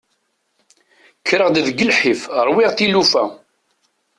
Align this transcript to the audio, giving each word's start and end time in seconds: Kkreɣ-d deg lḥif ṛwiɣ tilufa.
Kkreɣ-d 1.19 1.57
deg 1.67 1.77
lḥif 1.89 2.21
ṛwiɣ 2.47 2.71
tilufa. 2.77 3.23